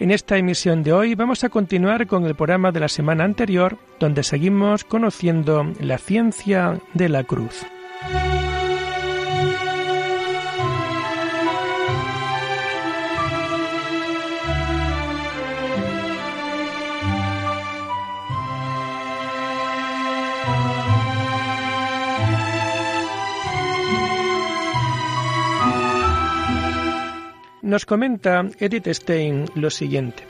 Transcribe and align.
En 0.00 0.10
esta 0.10 0.36
emisión 0.36 0.82
de 0.82 0.92
hoy 0.92 1.14
vamos 1.14 1.44
a 1.44 1.48
continuar 1.48 2.06
con 2.08 2.24
el 2.24 2.34
programa 2.34 2.72
de 2.72 2.80
la 2.80 2.88
semana 2.88 3.24
anterior, 3.24 3.78
donde 4.00 4.24
seguimos 4.24 4.82
conociendo 4.82 5.72
la 5.80 5.98
ciencia 5.98 6.80
de 6.94 7.08
la 7.08 7.22
cruz. 7.22 7.64
Nos 27.64 27.86
comenta 27.86 28.44
Edith 28.58 28.88
Stein 28.88 29.46
lo 29.54 29.70
siguiente. 29.70 30.24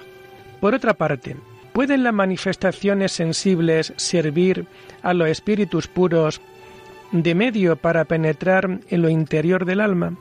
Por 0.60 0.72
otra 0.72 0.94
parte, 0.94 1.34
¿pueden 1.72 2.04
las 2.04 2.14
manifestaciones 2.14 3.10
sensibles 3.10 3.92
servir 3.96 4.66
a 5.02 5.14
los 5.14 5.26
espíritus 5.26 5.88
puros 5.88 6.40
de 7.10 7.34
medio 7.34 7.74
para 7.74 8.04
penetrar 8.04 8.78
en 8.88 9.02
lo 9.02 9.08
interior 9.08 9.64
del 9.64 9.80
alma? 9.80 10.16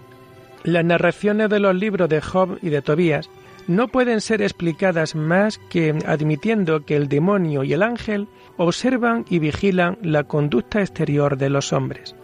Las 0.64 0.84
narraciones 0.84 1.52
de 1.52 1.60
los 1.60 1.76
libros 1.76 2.10
de 2.10 2.20
Job 2.20 2.58
y 2.64 2.70
de 2.70 2.82
Tobías 2.82 3.30
no 3.68 3.90
pueden 3.90 4.20
ser 4.20 4.42
explicadas 4.42 5.14
más 5.14 5.60
que 5.70 5.96
admitiendo 6.08 6.84
que 6.84 6.96
el 6.96 7.10
demonio 7.10 7.64
y 7.64 7.74
el 7.74 7.84
ángel 7.84 8.28
observan 8.58 9.24
y 9.30 9.38
vigilan 9.38 10.00
la 10.02 10.24
conducta 10.24 10.82
exterior 10.82 11.38
de 11.38 11.52
los 11.52 11.74
hombres. 11.74 12.16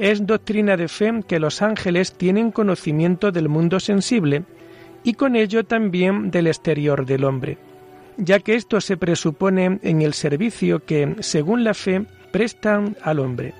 Es 0.00 0.26
doctrina 0.26 0.78
de 0.78 0.88
fe 0.88 1.12
que 1.28 1.38
los 1.38 1.60
ángeles 1.60 2.14
tienen 2.14 2.52
conocimiento 2.52 3.32
del 3.32 3.50
mundo 3.50 3.78
sensible 3.80 4.44
y 5.04 5.12
con 5.12 5.36
ello 5.36 5.64
también 5.64 6.30
del 6.30 6.46
exterior 6.46 7.04
del 7.04 7.22
hombre, 7.22 7.58
ya 8.16 8.38
que 8.38 8.54
esto 8.54 8.80
se 8.80 8.96
presupone 8.96 9.78
en 9.82 10.00
el 10.00 10.14
servicio 10.14 10.86
que, 10.86 11.16
según 11.20 11.64
la 11.64 11.74
fe, 11.74 12.06
prestan 12.32 12.96
al 13.02 13.18
hombre. 13.18 13.52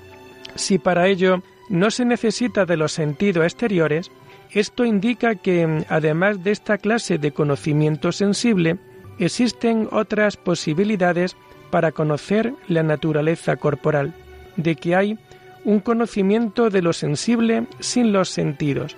Si 0.54 0.78
para 0.78 1.08
ello 1.08 1.42
no 1.68 1.90
se 1.90 2.06
necesita 2.06 2.64
de 2.64 2.78
los 2.78 2.92
sentidos 2.92 3.44
exteriores, 3.44 4.10
esto 4.50 4.86
indica 4.86 5.34
que, 5.34 5.84
además 5.90 6.42
de 6.42 6.52
esta 6.52 6.78
clase 6.78 7.18
de 7.18 7.32
conocimiento 7.32 8.12
sensible, 8.12 8.78
existen 9.18 9.88
otras 9.92 10.38
posibilidades 10.38 11.36
para 11.70 11.92
conocer 11.92 12.54
la 12.66 12.82
naturaleza 12.82 13.56
corporal, 13.56 14.14
de 14.56 14.74
que 14.74 14.96
hay 14.96 15.18
un 15.64 15.80
conocimiento 15.80 16.70
de 16.70 16.82
lo 16.82 16.92
sensible 16.92 17.66
sin 17.80 18.12
los 18.12 18.28
sentidos. 18.30 18.96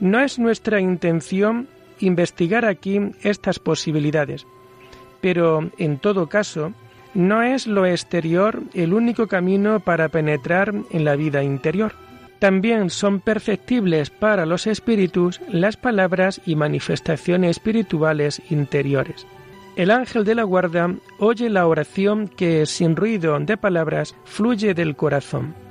No 0.00 0.20
es 0.20 0.38
nuestra 0.38 0.80
intención 0.80 1.68
investigar 2.00 2.64
aquí 2.64 3.00
estas 3.22 3.58
posibilidades, 3.58 4.46
pero 5.20 5.70
en 5.78 5.98
todo 5.98 6.28
caso, 6.28 6.72
no 7.14 7.42
es 7.42 7.66
lo 7.66 7.86
exterior 7.86 8.62
el 8.74 8.92
único 8.92 9.28
camino 9.28 9.80
para 9.80 10.08
penetrar 10.08 10.74
en 10.90 11.04
la 11.04 11.16
vida 11.16 11.42
interior. 11.42 11.92
También 12.40 12.90
son 12.90 13.20
perceptibles 13.20 14.10
para 14.10 14.44
los 14.44 14.66
espíritus 14.66 15.40
las 15.48 15.76
palabras 15.76 16.40
y 16.44 16.56
manifestaciones 16.56 17.52
espirituales 17.52 18.42
interiores. 18.50 19.26
El 19.76 19.90
ángel 19.90 20.24
de 20.24 20.34
la 20.34 20.42
guarda 20.42 20.94
oye 21.18 21.48
la 21.48 21.66
oración 21.66 22.28
que, 22.28 22.66
sin 22.66 22.96
ruido 22.96 23.38
de 23.38 23.56
palabras, 23.56 24.14
fluye 24.24 24.74
del 24.74 24.94
corazón 24.94 25.63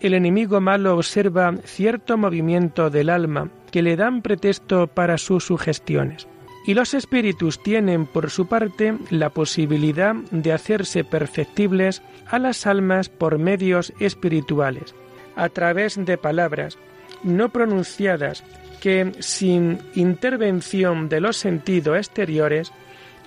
el 0.00 0.14
enemigo 0.14 0.60
malo 0.60 0.96
observa 0.96 1.54
cierto 1.64 2.16
movimiento 2.16 2.90
del 2.90 3.10
alma 3.10 3.50
que 3.70 3.82
le 3.82 3.96
dan 3.96 4.22
pretexto 4.22 4.86
para 4.86 5.18
sus 5.18 5.44
sugestiones. 5.44 6.28
Y 6.66 6.74
los 6.74 6.94
espíritus 6.94 7.62
tienen, 7.62 8.06
por 8.06 8.30
su 8.30 8.46
parte, 8.46 8.94
la 9.10 9.30
posibilidad 9.30 10.14
de 10.30 10.52
hacerse 10.52 11.02
perceptibles 11.02 12.02
a 12.26 12.38
las 12.38 12.66
almas 12.66 13.08
por 13.08 13.38
medios 13.38 13.92
espirituales, 14.00 14.94
a 15.34 15.48
través 15.48 15.96
de 16.04 16.18
palabras 16.18 16.78
no 17.24 17.48
pronunciadas 17.48 18.44
que, 18.80 19.12
sin 19.18 19.78
intervención 19.94 21.08
de 21.08 21.20
los 21.20 21.36
sentidos 21.36 21.96
exteriores, 21.96 22.70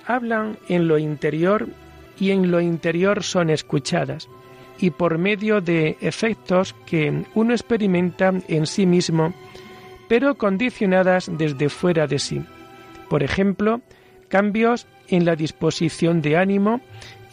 hablan 0.06 0.56
en 0.68 0.88
lo 0.88 0.98
interior 0.98 1.68
y 2.18 2.30
en 2.30 2.50
lo 2.50 2.60
interior 2.60 3.22
son 3.22 3.50
escuchadas 3.50 4.28
y 4.78 4.90
por 4.90 5.18
medio 5.18 5.60
de 5.60 5.96
efectos 6.00 6.74
que 6.86 7.24
uno 7.34 7.52
experimenta 7.52 8.32
en 8.48 8.66
sí 8.66 8.86
mismo, 8.86 9.32
pero 10.08 10.34
condicionadas 10.34 11.30
desde 11.32 11.68
fuera 11.68 12.06
de 12.06 12.18
sí. 12.18 12.42
Por 13.08 13.22
ejemplo, 13.22 13.80
cambios 14.28 14.86
en 15.08 15.24
la 15.24 15.36
disposición 15.36 16.22
de 16.22 16.36
ánimo, 16.36 16.80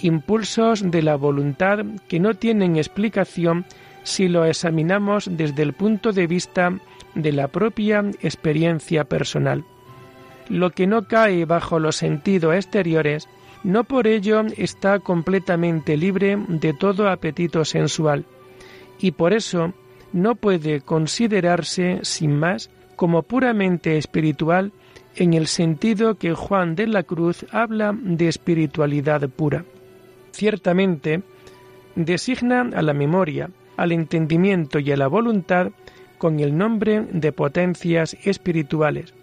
impulsos 0.02 0.90
de 0.92 1.02
la 1.02 1.16
voluntad 1.16 1.80
que 2.08 2.20
no 2.20 2.34
tienen 2.34 2.78
explicación 2.78 3.66
si 4.04 4.28
lo 4.28 4.46
examinamos 4.46 5.30
desde 5.32 5.64
el 5.64 5.74
punto 5.74 6.12
de 6.12 6.28
vista 6.28 6.78
de 7.16 7.32
la 7.32 7.48
propia 7.48 8.00
experiencia 8.22 9.06
personal. 9.06 9.64
Lo 10.48 10.72
que 10.72 10.88
no 10.88 11.08
cae 11.08 11.46
bajo 11.46 11.80
los 11.80 11.96
sentidos 11.96 12.56
exteriores 12.56 13.28
no 13.64 13.84
por 13.84 14.08
ello 14.08 14.44
está 14.58 15.00
completamente 15.00 15.98
libre 15.98 16.38
de 16.48 16.74
todo 16.74 17.10
apetito 17.10 17.66
sensual, 17.66 18.26
y 19.00 19.12
por 19.12 19.34
eso 19.34 19.74
no 20.14 20.36
puede 20.36 20.82
considerarse 20.82 22.00
sin 22.04 22.38
más 22.38 22.70
como 22.96 23.24
puramente 23.24 23.98
espiritual 23.98 24.72
en 25.16 25.34
el 25.34 25.48
sentido 25.48 26.16
que 26.16 26.34
Juan 26.34 26.76
de 26.76 26.88
la 26.88 27.04
Cruz 27.04 27.46
habla 27.52 27.98
de 28.00 28.28
espiritualidad 28.28 29.28
pura. 29.30 29.66
Ciertamente, 30.32 31.22
designa 31.96 32.70
a 32.74 32.82
la 32.82 32.94
memoria, 32.94 33.50
al 33.78 33.92
entendimiento 33.92 34.80
y 34.80 34.92
a 34.92 34.98
la 34.98 35.08
voluntad 35.08 35.72
con 36.18 36.40
el 36.40 36.58
nombre 36.58 37.06
de 37.12 37.32
potencias 37.32 38.18
espirituales, 38.24 39.14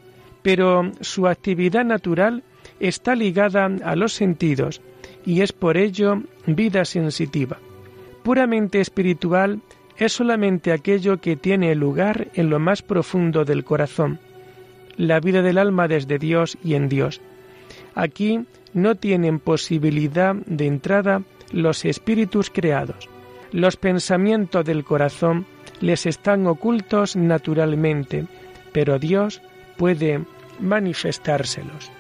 pero 0.43 0.91
su 1.01 1.27
actividad 1.27 1.85
natural 1.85 2.43
está 2.81 3.15
ligada 3.15 3.67
a 3.67 3.97
los 3.97 4.13
sentidos 4.13 4.81
y 5.25 5.41
es 5.43 5.53
por 5.53 5.77
ello 5.77 6.23
vida 6.47 6.85
sensitiva. 6.85 7.59
Puramente 8.23 8.81
espiritual 8.81 9.61
es 9.97 10.13
solamente 10.13 10.73
aquello 10.73 11.19
que 11.21 11.37
tiene 11.37 11.75
lugar 11.75 12.29
en 12.35 12.51
lo 12.51 12.59
más 12.59 12.83
profundo 12.83 13.45
del 13.45 13.65
corazón, 13.65 14.19
la 14.97 15.21
vida 15.21 15.43
del 15.43 15.59
alma 15.59 15.89
desde 15.89 16.19
Dios 16.19 16.59
y 16.63 16.75
en 16.75 16.89
Dios. 16.89 17.21
Aquí 17.95 18.41
no 18.75 18.95
tienen 18.95 19.39
posibilidad 19.39 20.35
de 20.35 20.67
entrada 20.67 21.23
los 21.53 21.85
espíritus 21.85 22.51
creados. 22.51 23.09
Los 23.53 23.77
pensamientos 23.77 24.65
del 24.65 24.85
corazón 24.85 25.47
les 25.81 26.07
están 26.07 26.47
ocultos 26.47 27.17
naturalmente, 27.17 28.27
pero 28.73 28.99
Dios 28.99 29.41
puede 29.77 30.25
manifestárselos. 30.61 31.91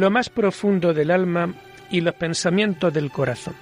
Lo 0.00 0.10
más 0.10 0.30
profundo 0.30 0.94
del 0.94 1.10
alma 1.10 1.54
y 1.90 2.00
los 2.00 2.14
pensamientos 2.14 2.92
del 2.92 3.10
corazón. 3.10 3.54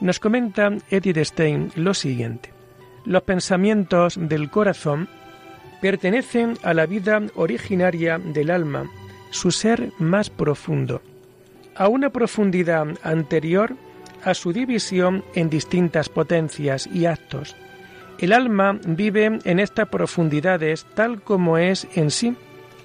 Nos 0.00 0.18
comenta 0.18 0.70
Edith 0.90 1.18
Stein 1.18 1.70
lo 1.76 1.94
siguiente. 1.94 2.50
Los 3.04 3.22
pensamientos 3.22 4.18
del 4.18 4.50
corazón 4.50 5.08
pertenecen 5.80 6.56
a 6.62 6.72
la 6.72 6.86
vida 6.86 7.20
originaria 7.34 8.18
del 8.18 8.50
alma, 8.50 8.90
su 9.30 9.50
ser 9.50 9.92
más 9.98 10.30
profundo, 10.30 11.02
a 11.76 11.88
una 11.88 12.10
profundidad 12.10 12.86
anterior 13.02 13.76
a 14.24 14.34
su 14.34 14.52
división 14.52 15.24
en 15.34 15.50
distintas 15.50 16.08
potencias 16.08 16.86
y 16.86 17.06
actos. 17.06 17.56
El 18.18 18.32
alma 18.32 18.78
vive 18.86 19.38
en 19.44 19.58
estas 19.58 19.88
profundidades 19.88 20.86
tal 20.94 21.22
como 21.22 21.58
es 21.58 21.88
en 21.94 22.10
sí, 22.10 22.36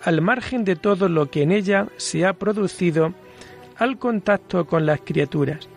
al 0.04 0.22
margen 0.22 0.64
de 0.64 0.76
todo 0.76 1.10
lo 1.10 1.30
que 1.30 1.44
en 1.44 1.52
ella 1.52 1.88
se 1.98 2.26
ha 2.26 2.34
producido 2.34 3.14
al 3.78 3.98
contacto 3.98 4.66
con 4.66 4.86
las 4.86 5.02
criaturas. 5.02 5.70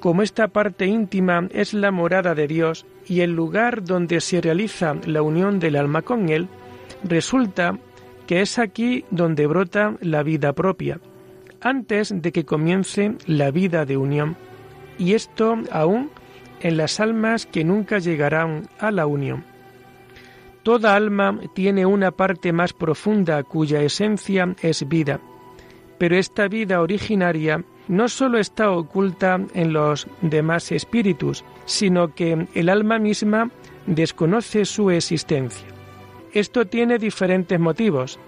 Como 0.00 0.22
esta 0.22 0.48
parte 0.48 0.86
íntima 0.86 1.48
es 1.50 1.74
la 1.74 1.90
morada 1.90 2.34
de 2.34 2.46
Dios 2.46 2.86
y 3.06 3.20
el 3.20 3.32
lugar 3.32 3.82
donde 3.82 4.20
se 4.20 4.40
realiza 4.40 4.94
la 5.06 5.22
unión 5.22 5.58
del 5.58 5.76
alma 5.76 6.02
con 6.02 6.28
Él, 6.28 6.48
resulta 7.02 7.78
que 8.26 8.42
es 8.42 8.58
aquí 8.58 9.04
donde 9.10 9.46
brota 9.46 9.96
la 10.00 10.22
vida 10.22 10.52
propia, 10.52 11.00
antes 11.60 12.12
de 12.14 12.30
que 12.30 12.44
comience 12.44 13.14
la 13.26 13.50
vida 13.50 13.84
de 13.86 13.96
unión, 13.96 14.36
y 14.98 15.14
esto 15.14 15.56
aún 15.72 16.10
en 16.60 16.76
las 16.76 17.00
almas 17.00 17.46
que 17.46 17.64
nunca 17.64 17.98
llegarán 17.98 18.68
a 18.78 18.90
la 18.90 19.06
unión. 19.06 19.44
Toda 20.68 20.94
alma 20.94 21.40
tiene 21.54 21.86
una 21.86 22.10
parte 22.10 22.52
más 22.52 22.74
profunda 22.74 23.42
cuya 23.42 23.80
esencia 23.80 24.54
es 24.60 24.86
vida, 24.86 25.18
pero 25.96 26.14
esta 26.18 26.46
vida 26.46 26.82
originaria 26.82 27.64
no 27.88 28.06
sólo 28.10 28.38
está 28.38 28.70
oculta 28.70 29.40
en 29.54 29.72
los 29.72 30.06
demás 30.20 30.70
espíritus, 30.70 31.42
sino 31.64 32.14
que 32.14 32.48
el 32.52 32.68
alma 32.68 32.98
misma 32.98 33.50
desconoce 33.86 34.66
su 34.66 34.90
existencia. 34.90 35.66
Esto 36.34 36.66
tiene 36.66 36.98
diferentes 36.98 37.58
motivos. 37.58 38.18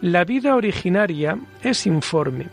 La 0.00 0.22
vida 0.22 0.54
originaria 0.54 1.36
es 1.64 1.84
informe. 1.88 2.46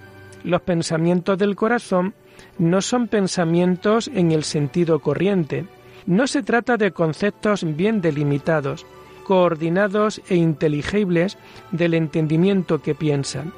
Los 0.44 0.62
pensamientos 0.62 1.38
del 1.38 1.56
corazón 1.56 2.16
no 2.58 2.82
son 2.82 3.08
pensamientos 3.08 4.08
en 4.12 4.32
el 4.32 4.44
sentido 4.44 4.98
corriente. 4.98 5.68
No 6.08 6.26
se 6.26 6.42
trata 6.42 6.78
de 6.78 6.92
conceptos 6.92 7.64
bien 7.78 8.02
delimitados, 8.02 8.88
coordinados 9.24 10.22
e 10.30 10.36
inteligibles 10.36 11.38
del 11.72 11.94
entendimiento 11.94 12.82
que 12.82 12.96
piensan. 12.96 13.54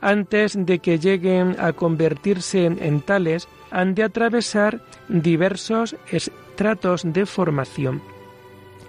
Antes 0.00 0.54
de 0.58 0.80
que 0.80 0.98
lleguen 0.98 1.56
a 1.60 1.72
convertirse 1.72 2.66
en 2.66 3.00
tales, 3.00 3.48
han 3.70 3.94
de 3.94 4.02
atravesar 4.02 4.82
diversos 5.08 5.96
estratos 6.10 7.02
de 7.04 7.24
formación. 7.24 8.02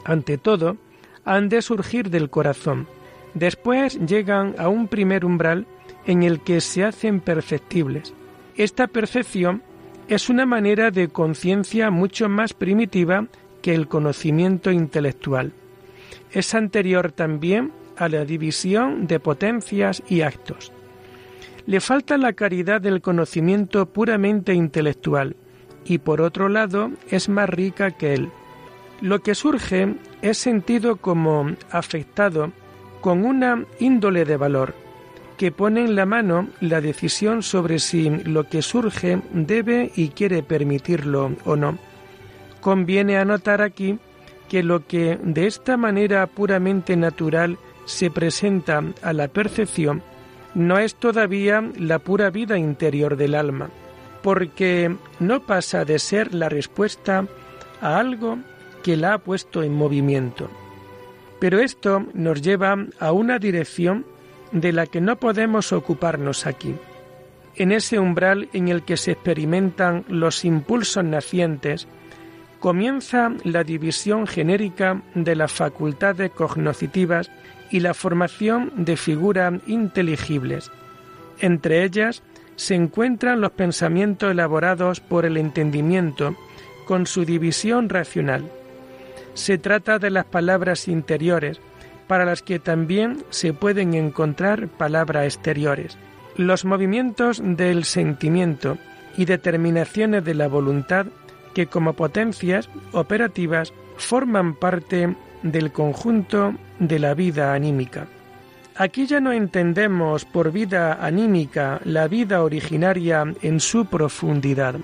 Ante 0.06 0.38
todo, 0.38 0.78
han 1.24 1.50
de 1.50 1.62
surgir 1.62 2.10
del 2.10 2.30
corazón. 2.30 2.88
Después 3.34 4.00
llegan 4.06 4.56
a 4.58 4.68
un 4.68 4.88
primer 4.88 5.24
umbral 5.24 5.66
en 6.06 6.24
el 6.24 6.42
que 6.42 6.62
se 6.62 6.84
hacen 6.84 7.22
perceptibles. 7.22 8.14
Esta 8.56 8.88
percepción 8.88 9.64
es 10.08 10.30
una 10.30 10.46
manera 10.46 10.92
de 10.92 11.08
conciencia 11.08 11.90
mucho 11.90 12.28
más 12.28 12.54
primitiva 12.54 13.28
que 13.62 13.74
el 13.74 13.88
conocimiento 13.88 14.72
intelectual. 14.72 15.54
Es 16.34 16.56
anterior 16.56 17.12
también 17.12 17.72
a 17.96 18.10
la 18.10 18.26
división 18.26 19.08
de 19.08 19.20
potencias 19.20 20.02
y 20.10 20.22
actos. 20.22 20.72
Le 21.66 21.80
falta 21.80 22.18
la 22.18 22.34
caridad 22.34 22.82
del 22.82 23.02
conocimiento 23.02 23.86
puramente 23.86 24.54
intelectual 24.54 25.36
y 25.86 26.00
por 26.00 26.22
otro 26.22 26.50
lado 26.50 26.92
es 27.10 27.30
más 27.30 27.50
rica 27.50 27.92
que 27.92 28.16
él. 28.16 28.30
Lo 29.00 29.20
que 29.20 29.36
surge 29.36 29.96
es 30.22 30.38
sentido 30.38 30.98
como 30.98 31.52
afectado 31.72 32.52
con 33.02 33.26
una 33.26 33.66
índole 33.80 34.26
de 34.26 34.38
valor, 34.38 34.74
que 35.38 35.52
pone 35.52 35.82
en 35.82 35.96
la 35.96 36.06
mano 36.06 36.48
la 36.62 36.80
decisión 36.80 37.44
sobre 37.44 37.80
si 37.80 38.10
lo 38.10 38.48
que 38.48 38.62
surge 38.62 39.22
debe 39.34 39.92
y 39.96 40.10
quiere 40.10 40.42
permitirlo 40.42 41.36
o 41.46 41.56
no. 41.56 41.78
Conviene 42.62 43.18
anotar 43.18 43.62
aquí 43.62 44.00
que 44.50 44.64
lo 44.64 44.86
que 44.88 45.18
de 45.22 45.48
esta 45.48 45.78
manera 45.78 46.28
puramente 46.28 46.96
natural 46.96 47.58
se 47.86 48.12
presenta 48.12 48.84
a 49.02 49.14
la 49.14 49.28
percepción 49.28 50.04
no 50.56 50.78
es 50.78 50.96
todavía 50.96 51.64
la 51.78 52.00
pura 52.00 52.30
vida 52.30 52.58
interior 52.58 53.18
del 53.18 53.36
alma, 53.36 53.70
porque 54.22 54.96
no 55.20 55.42
pasa 55.42 55.86
de 55.86 56.00
ser 56.00 56.34
la 56.34 56.50
respuesta 56.50 57.26
a 57.82 57.98
algo 57.98 58.38
que 58.84 58.98
la 58.98 59.14
ha 59.14 59.18
puesto 59.18 59.64
en 59.64 59.74
movimiento. 59.74 60.50
Pero 61.40 61.60
esto 61.60 62.06
nos 62.14 62.42
lleva 62.42 62.78
a 63.00 63.12
una 63.12 63.40
dirección 63.40 64.06
de 64.52 64.72
la 64.72 64.86
que 64.86 65.02
no 65.02 65.18
podemos 65.18 65.74
ocuparnos 65.74 66.46
aquí. 66.46 66.76
En 67.56 67.72
ese 67.72 68.00
umbral 68.00 68.50
en 68.54 68.68
el 68.68 68.84
que 68.84 68.98
se 68.98 69.12
experimentan 69.12 70.06
los 70.08 70.46
impulsos 70.46 71.04
nacientes, 71.04 71.88
comienza 72.64 73.30
la 73.44 73.66
división 73.66 74.26
genérica 74.26 75.02
de 75.16 75.36
las 75.36 75.52
facultades 75.52 76.32
cognoscitivas 76.32 77.30
y 77.70 77.82
la 77.82 77.94
formación 77.94 78.72
de 78.86 78.96
figuras 78.96 79.56
inteligibles. 79.68 80.72
Entre 81.40 81.84
ellas 81.84 82.24
se 82.56 82.76
encuentran 82.76 83.42
los 83.42 83.52
pensamientos 83.52 84.32
elaborados 84.32 85.02
por 85.02 85.26
el 85.26 85.36
entendimiento 85.36 86.38
con 86.86 87.06
su 87.06 87.26
división 87.26 87.90
racional. 87.90 88.50
Se 89.34 89.58
trata 89.58 90.00
de 90.00 90.12
las 90.12 90.24
palabras 90.24 90.88
interiores, 90.88 91.60
para 92.08 92.24
las 92.24 92.44
que 92.44 92.60
también 92.60 93.26
se 93.30 93.52
pueden 93.52 93.94
encontrar 93.94 94.70
palabras 94.70 95.26
exteriores. 95.26 95.98
Los 96.38 96.64
movimientos 96.64 97.42
del 97.44 97.84
sentimiento 97.84 98.78
y 99.18 99.26
determinaciones 99.26 100.24
de 100.24 100.34
la 100.34 100.48
voluntad 100.48 101.08
que 101.54 101.68
como 101.68 101.94
potencias 101.94 102.70
operativas 102.92 103.74
forman 103.98 104.56
parte 104.56 105.16
del 105.44 105.72
conjunto 105.72 106.54
de 106.80 107.00
la 107.00 107.14
vida 107.14 107.54
anímica. 107.54 108.08
Aquí 108.76 109.06
ya 109.06 109.20
no 109.20 109.32
entendemos 109.32 110.26
por 110.26 110.52
vida 110.52 110.94
anímica 110.94 111.80
la 111.84 112.08
vida 112.08 112.44
originaria 112.44 113.24
en 113.42 113.60
su 113.60 113.86
profundidad, 113.86 114.76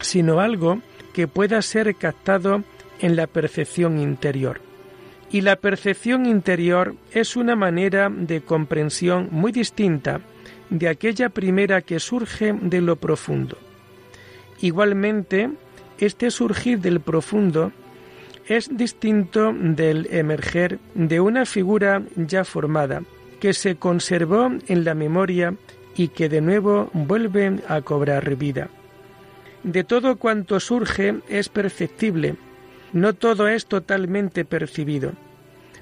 sino 0.00 0.40
algo 0.40 0.80
que 1.12 1.28
pueda 1.28 1.62
ser 1.62 1.94
captado 1.94 2.64
en 3.00 3.14
la 3.16 3.26
percepción 3.26 4.00
interior 4.00 4.60
y 5.32 5.42
la 5.42 5.56
percepción 5.56 6.26
interior 6.26 6.94
es 7.12 7.36
una 7.36 7.54
manera 7.54 8.10
de 8.10 8.40
comprensión 8.40 9.28
muy 9.30 9.52
distinta 9.52 10.20
de 10.70 10.88
aquella 10.88 11.28
primera 11.28 11.82
que 11.82 12.00
surge 12.00 12.52
de 12.52 12.80
lo 12.80 12.96
profundo. 12.96 13.56
Igualmente, 14.60 15.50
este 15.98 16.30
surgir 16.30 16.80
del 16.80 17.00
profundo 17.00 17.72
es 18.46 18.76
distinto 18.76 19.54
del 19.54 20.08
emerger 20.10 20.78
de 20.94 21.20
una 21.20 21.46
figura 21.46 22.02
ya 22.16 22.44
formada, 22.44 23.02
que 23.38 23.54
se 23.54 23.76
conservó 23.76 24.50
en 24.66 24.84
la 24.84 24.94
memoria 24.94 25.54
y 25.96 26.08
que 26.08 26.28
de 26.28 26.40
nuevo 26.40 26.90
vuelve 26.92 27.60
a 27.68 27.80
cobrar 27.80 28.36
vida. 28.36 28.68
De 29.62 29.84
todo 29.84 30.16
cuanto 30.16 30.58
surge 30.58 31.20
es 31.28 31.48
perceptible, 31.48 32.36
no 32.92 33.14
todo 33.14 33.48
es 33.48 33.66
totalmente 33.66 34.44
percibido. 34.44 35.12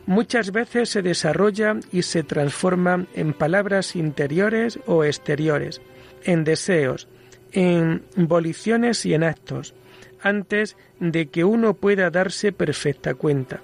Muchas 0.06 0.52
veces 0.52 0.88
se 0.88 1.02
desarrolla 1.02 1.76
y 1.92 2.02
se 2.02 2.22
transforma 2.22 3.06
en 3.14 3.34
palabras 3.34 3.94
interiores 3.94 4.78
o 4.86 5.04
exteriores, 5.04 5.80
en 6.24 6.44
deseos, 6.44 7.08
en 7.52 8.02
voliciones 8.16 9.04
y 9.06 9.14
en 9.14 9.24
actos, 9.24 9.74
antes 10.22 10.76
de 11.00 11.26
que 11.26 11.44
uno 11.44 11.74
pueda 11.74 12.10
darse 12.10 12.52
perfecta 12.52 13.14
cuenta. 13.14 13.60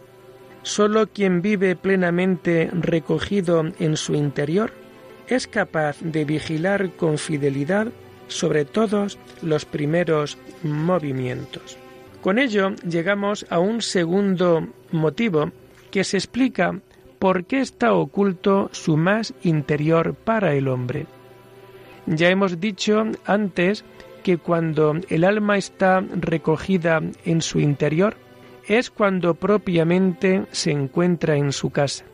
Solo 0.62 1.08
quien 1.08 1.42
vive 1.42 1.76
plenamente 1.76 2.70
recogido 2.72 3.64
en 3.78 3.96
su 3.96 4.14
interior 4.14 4.72
es 5.28 5.46
capaz 5.46 5.98
de 6.00 6.24
vigilar 6.24 6.90
con 6.92 7.18
fidelidad 7.18 7.88
sobre 8.28 8.64
todos 8.64 9.18
los 9.42 9.64
primeros 9.64 10.38
movimientos. 10.62 11.76
Con 12.22 12.38
ello 12.38 12.74
llegamos 12.88 13.44
a 13.50 13.58
un 13.58 13.82
segundo 13.82 14.66
motivo 14.90 15.52
que 15.90 16.04
se 16.04 16.16
explica 16.16 16.80
por 17.18 17.44
qué 17.44 17.60
está 17.60 17.92
oculto 17.92 18.70
su 18.72 18.96
más 18.96 19.34
interior 19.42 20.14
para 20.14 20.54
el 20.54 20.68
hombre. 20.68 21.06
Ya 22.06 22.28
hemos 22.28 22.61
dicho 22.61 23.04
antes 23.25 23.84
que 24.23 24.38
cuando 24.38 24.94
el 25.08 25.25
alma 25.25 25.56
está 25.56 26.00
recogida 26.00 27.00
en 27.25 27.42
su 27.42 27.61
interior 27.61 28.16
es 28.66 28.90
cuando 28.90 29.34
propiamente 29.34 30.46
se 30.50 30.70
encuentra 30.70 31.37
en 31.37 31.52
su 31.52 31.70
casa. 31.70 32.04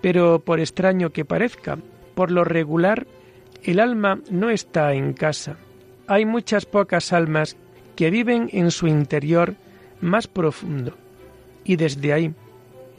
Pero 0.00 0.40
por 0.40 0.60
extraño 0.60 1.10
que 1.10 1.24
parezca, 1.24 1.78
por 2.14 2.30
lo 2.30 2.44
regular, 2.44 3.06
el 3.62 3.78
alma 3.78 4.20
no 4.30 4.50
está 4.50 4.92
en 4.94 5.12
casa. 5.12 5.56
Hay 6.08 6.24
muchas 6.24 6.66
pocas 6.66 7.12
almas 7.12 7.56
que 7.94 8.10
viven 8.10 8.48
en 8.52 8.70
su 8.70 8.88
interior 8.88 9.54
más 10.00 10.26
profundo, 10.26 10.96
y 11.64 11.76
desde 11.76 12.12
ahí, 12.12 12.34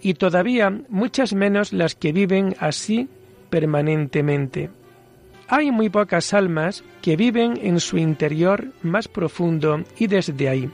y 0.01 0.13
todavía 0.13 0.81
muchas 0.87 1.33
menos 1.33 1.73
las 1.73 1.95
que 1.95 2.13
viven 2.13 2.55
así 2.59 3.09
permanentemente. 3.49 4.69
Hay 5.47 5.71
muy 5.71 5.89
pocas 5.89 6.33
almas 6.33 6.83
que 7.01 7.15
viven 7.15 7.59
en 7.61 7.79
su 7.79 7.97
interior 7.97 8.67
más 8.81 9.07
profundo 9.07 9.83
y 9.97 10.07
desde 10.07 10.49
ahí, 10.49 10.69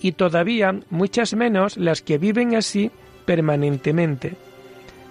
y 0.00 0.12
todavía 0.12 0.80
muchas 0.90 1.34
menos 1.34 1.76
las 1.76 2.02
que 2.02 2.18
viven 2.18 2.54
así 2.56 2.90
permanentemente. 3.26 4.36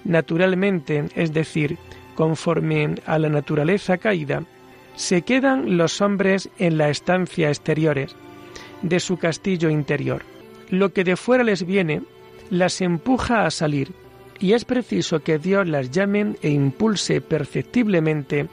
naturalmente, 0.03 1.05
es 1.15 1.32
decir, 1.32 1.77
conforme 2.15 2.96
a 3.05 3.17
la 3.17 3.29
naturaleza 3.29 3.98
caída, 3.98 4.43
se 4.96 5.22
quedan 5.22 5.77
los 5.77 6.01
hombres 6.01 6.50
en 6.60 6.77
la 6.77 6.89
estancia 6.89 7.48
exteriores 7.48 8.15
de 8.82 9.00
su 9.00 9.17
castillo 9.17 9.70
interior. 9.70 10.24
Lo 10.70 10.91
que 10.91 11.03
de 11.03 11.15
fuera 11.15 11.43
les 11.43 11.65
viene 11.65 12.01
las 12.50 12.82
empuja 12.82 13.46
a 13.46 13.51
salir 13.51 13.93
y 14.39 14.53
es 14.53 14.65
preciso 14.65 15.22
que 15.22 15.39
Dios 15.39 15.67
las 15.67 15.89
llame 15.89 16.36
e 16.41 16.50
impulse 16.50 17.22
perceptiblemente 17.22 18.50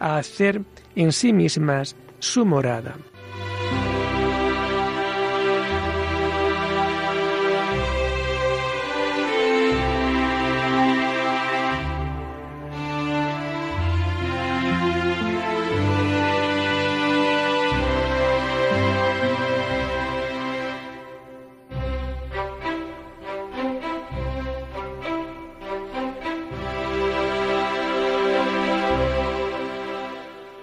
a 0.00 0.16
hacer 0.16 0.62
en 0.96 1.12
sí 1.12 1.32
mismas 1.32 1.94
su 2.18 2.44
morada. 2.44 2.96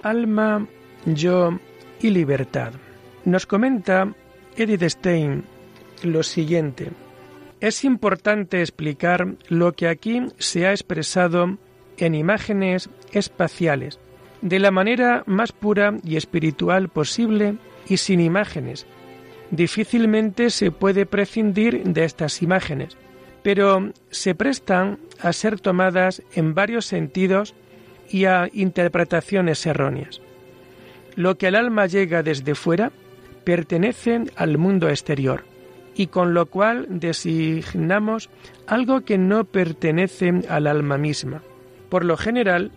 Alma, 0.08 0.66
yo 1.04 1.58
y 2.00 2.08
libertad. 2.08 2.72
Nos 3.26 3.44
comenta 3.44 4.14
Edith 4.56 4.84
Stein 4.84 5.44
lo 6.02 6.22
siguiente. 6.22 6.92
Es 7.60 7.84
importante 7.84 8.62
explicar 8.62 9.34
lo 9.50 9.72
que 9.72 9.86
aquí 9.86 10.22
se 10.38 10.66
ha 10.66 10.70
expresado 10.70 11.58
en 11.98 12.14
imágenes 12.14 12.88
espaciales, 13.12 13.98
de 14.40 14.58
la 14.58 14.70
manera 14.70 15.24
más 15.26 15.52
pura 15.52 15.98
y 16.02 16.16
espiritual 16.16 16.88
posible 16.88 17.56
y 17.86 17.98
sin 17.98 18.20
imágenes. 18.20 18.86
Difícilmente 19.50 20.48
se 20.48 20.70
puede 20.70 21.04
prescindir 21.04 21.82
de 21.82 22.04
estas 22.04 22.40
imágenes, 22.40 22.96
pero 23.42 23.92
se 24.10 24.34
prestan 24.34 25.00
a 25.20 25.34
ser 25.34 25.60
tomadas 25.60 26.22
en 26.32 26.54
varios 26.54 26.86
sentidos 26.86 27.54
y 28.10 28.24
a 28.24 28.48
interpretaciones 28.52 29.64
erróneas. 29.66 30.20
Lo 31.16 31.36
que 31.36 31.48
al 31.48 31.56
alma 31.56 31.86
llega 31.86 32.22
desde 32.22 32.54
fuera 32.54 32.92
pertenece 33.44 34.24
al 34.36 34.58
mundo 34.58 34.88
exterior, 34.88 35.44
y 35.94 36.06
con 36.08 36.32
lo 36.32 36.46
cual 36.46 36.86
designamos 36.88 38.30
algo 38.66 39.00
que 39.02 39.18
no 39.18 39.44
pertenece 39.44 40.42
al 40.48 40.66
alma 40.66 40.96
misma. 40.96 41.42
Por 41.88 42.04
lo 42.04 42.16
general, 42.16 42.70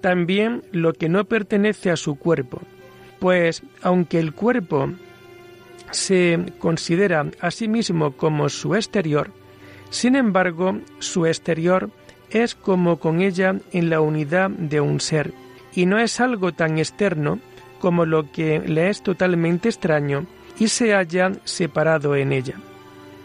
también 0.00 0.62
lo 0.72 0.92
que 0.92 1.08
no 1.08 1.24
pertenece 1.24 1.90
a 1.90 1.96
su 1.96 2.16
cuerpo, 2.16 2.62
pues 3.18 3.62
aunque 3.82 4.18
el 4.18 4.32
cuerpo 4.32 4.90
se 5.90 6.38
considera 6.58 7.26
a 7.40 7.50
sí 7.50 7.66
mismo 7.66 8.12
como 8.12 8.48
su 8.48 8.74
exterior, 8.74 9.30
sin 9.90 10.14
embargo, 10.14 10.78
su 11.00 11.26
exterior 11.26 11.90
es 12.30 12.54
como 12.54 12.98
con 12.98 13.20
ella 13.20 13.56
en 13.72 13.90
la 13.90 14.00
unidad 14.00 14.50
de 14.50 14.80
un 14.80 15.00
ser, 15.00 15.32
y 15.74 15.86
no 15.86 15.98
es 15.98 16.20
algo 16.20 16.52
tan 16.52 16.78
externo 16.78 17.38
como 17.78 18.06
lo 18.06 18.30
que 18.30 18.60
le 18.60 18.88
es 18.88 19.02
totalmente 19.02 19.68
extraño 19.68 20.26
y 20.58 20.68
se 20.68 20.94
haya 20.94 21.32
separado 21.44 22.14
en 22.14 22.32
ella. 22.32 22.54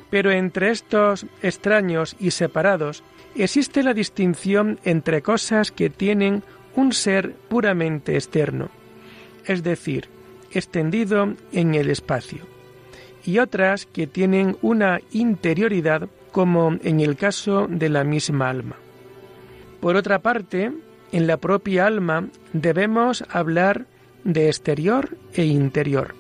Pero 0.10 0.32
entre 0.32 0.72
estos 0.72 1.26
extraños 1.42 2.16
y 2.20 2.32
separados 2.32 3.04
existe 3.36 3.84
la 3.84 3.94
distinción 3.94 4.80
entre 4.84 5.22
cosas 5.22 5.72
que 5.72 5.90
tienen 5.90 6.44
un 6.76 6.94
ser 6.94 7.34
puramente 7.50 8.16
externo, 8.16 8.70
es 9.46 9.64
decir, 9.64 10.08
extendido 10.52 11.34
en 11.52 11.76
el 11.76 11.90
espacio, 11.90 12.46
y 13.26 13.40
otras 13.40 13.86
que 13.86 14.08
tienen 14.08 14.58
una 14.62 15.02
interioridad 15.12 16.08
como 16.32 16.78
en 16.84 17.00
el 17.00 17.16
caso 17.18 17.68
de 17.70 17.90
la 17.90 18.04
misma 18.04 18.50
alma. 18.50 18.78
Por 19.86 19.98
otra 19.98 20.18
parte, 20.18 20.72
en 21.12 21.28
la 21.28 21.38
propia 21.38 21.86
alma 21.86 22.30
debemos 22.54 23.24
hablar 23.30 23.86
de 24.24 24.48
exterior 24.48 25.16
e 25.32 25.46
interior. 25.46 26.16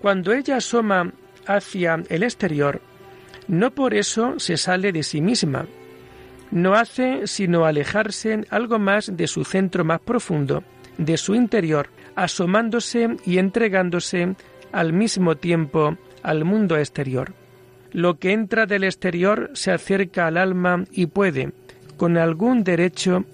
Cuando 0.00 0.32
ella 0.32 0.56
asoma 0.56 1.12
hacia 1.46 2.02
el 2.08 2.22
exterior, 2.22 2.80
no 3.46 3.72
por 3.72 3.92
eso 3.92 4.38
se 4.38 4.56
sale 4.56 4.90
de 4.90 5.02
sí 5.02 5.20
misma, 5.20 5.66
no 6.50 6.76
hace 6.76 7.26
sino 7.26 7.66
alejarse 7.66 8.40
algo 8.48 8.78
más 8.78 9.14
de 9.14 9.26
su 9.26 9.44
centro 9.44 9.84
más 9.84 10.00
profundo, 10.00 10.64
de 10.96 11.18
su 11.18 11.34
interior, 11.34 11.90
asomándose 12.14 13.18
y 13.26 13.36
entregándose 13.36 14.34
al 14.72 14.94
mismo 14.94 15.36
tiempo 15.36 15.98
al 16.22 16.46
mundo 16.46 16.78
exterior. 16.78 17.34
Lo 17.92 18.18
que 18.18 18.32
entra 18.32 18.64
del 18.64 18.84
exterior 18.84 19.50
se 19.52 19.72
acerca 19.72 20.26
al 20.26 20.38
alma 20.38 20.86
y 20.90 21.04
puede, 21.04 21.52
con 21.98 22.16
algún 22.16 22.64
derecho 22.64 23.26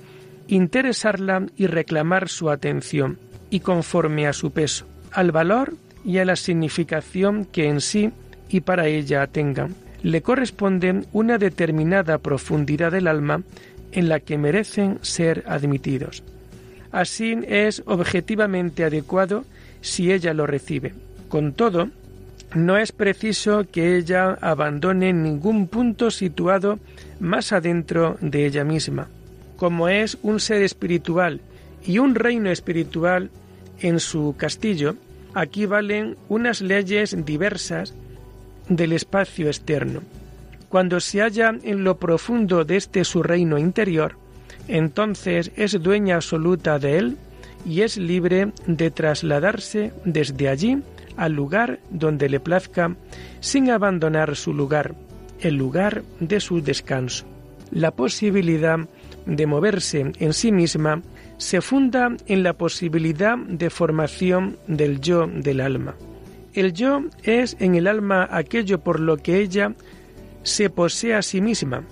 interesarla 0.49 1.47
y 1.57 1.69
reclamar 1.69 2.29
su 2.29 2.51
atención, 2.51 3.19
y 3.51 3.61
conforme 3.61 4.27
a 4.27 4.33
su 4.33 4.51
peso, 4.51 4.87
al 5.13 5.31
valor 5.31 5.75
y 6.05 6.19
a 6.19 6.25
la 6.25 6.35
significación 6.35 7.45
que 7.45 7.69
en 7.69 7.81
sí 7.81 8.11
y 8.49 8.61
para 8.61 8.89
ella 8.89 9.27
tengan, 9.29 9.75
le 10.03 10.23
corresponde 10.23 11.05
una 11.13 11.39
determinada 11.39 12.19
profundidad 12.19 12.91
del 12.93 13.07
alma 13.07 13.43
en 13.93 14.09
la 14.09 14.21
que 14.21 14.37
merecen 14.37 14.99
ser 15.03 15.45
admitidos. 15.47 16.25
Así 16.93 17.37
es 17.47 17.83
objetivamente 17.87 18.85
adecuado 18.85 19.45
si 19.81 20.13
ella 20.13 20.35
lo 20.35 20.47
recibe. 20.47 20.95
Con 21.29 21.53
todo, 21.53 21.89
no 22.55 22.79
es 22.79 22.93
preciso 22.93 23.67
que 23.71 23.97
ella 23.97 24.39
abandone 24.41 25.13
ningún 25.13 25.67
punto 25.67 26.11
situado 26.11 26.79
más 27.19 27.53
adentro 27.53 28.17
de 28.21 28.47
ella 28.47 28.65
misma. 28.65 29.09
Como 29.57 29.89
es 29.89 30.19
un 30.23 30.41
ser 30.41 30.63
espiritual 30.63 31.41
y 31.85 31.99
un 31.99 32.15
reino 32.15 32.51
espiritual 32.51 33.31
en 33.81 33.99
su 33.99 34.35
castillo, 34.39 34.95
aquí 35.35 35.67
valen 35.67 36.17
unas 36.29 36.61
leyes 36.61 37.17
diversas 37.25 37.95
del 38.69 38.93
espacio 38.93 39.49
externo. 39.49 40.01
Cuando 40.69 41.01
se 41.01 41.21
halla 41.21 41.55
en 41.63 41.85
lo 41.85 41.99
profundo 41.99 42.65
de 42.65 42.77
este 42.77 43.05
su 43.05 43.23
reino 43.23 43.59
interior, 43.59 44.17
entonces 44.69 45.51
es 45.57 45.83
dueña 45.83 46.17
absoluta 46.17 46.79
de 46.79 46.99
él 46.99 47.17
y 47.67 47.83
es 47.83 47.97
libre 47.97 48.53
de 48.67 48.91
trasladarse 48.91 49.93
desde 50.05 50.49
allí 50.49 50.83
al 51.17 51.33
lugar 51.33 51.81
donde 51.91 52.29
le 52.29 52.41
plazca 52.41 52.97
sin 53.41 53.71
abandonar 53.71 54.37
su 54.37 54.53
lugar, 54.53 54.95
el 55.41 55.57
lugar 55.57 56.03
de 56.21 56.41
su 56.41 56.61
descanso. 56.61 57.25
La 57.71 57.91
posibilidad 57.91 58.79
de 59.27 59.47
moverse 59.47 60.13
en 60.19 60.33
sí 60.33 60.53
misma 60.53 61.03
se 61.39 61.61
funda 61.61 62.17
en 62.27 62.43
la 62.43 62.53
posibilidad 62.53 63.37
de 63.37 63.71
formación 63.71 64.57
del 64.67 65.01
yo 65.01 65.27
del 65.27 65.61
alma. 65.61 65.95
El 66.53 66.73
yo 66.73 67.03
es 67.23 67.57
en 67.59 67.75
el 67.75 67.87
alma 67.87 68.29
aquello 68.31 68.81
por 68.81 69.01
lo 69.01 69.17
que 69.17 69.41
ella 69.41 69.75
se 70.43 70.71
posee 70.71 71.15
a 71.15 71.23
sí 71.23 71.41
misma 71.41 71.83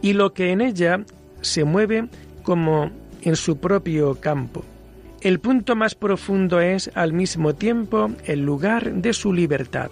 y 0.00 0.12
lo 0.12 0.32
que 0.32 0.50
en 0.50 0.60
ella 0.60 1.04
se 1.40 1.64
mueve 1.64 2.08
como 2.42 2.90
en 3.22 3.36
su 3.36 3.58
propio 3.58 4.14
campo. 4.20 4.64
El 5.24 5.40
punto 5.40 5.74
más 5.74 5.94
profundo 5.94 6.60
es 6.60 6.90
al 6.94 7.14
mismo 7.14 7.54
tiempo 7.54 8.10
el 8.26 8.44
lugar 8.44 8.92
de 8.92 9.14
su 9.14 9.32
libertad, 9.32 9.90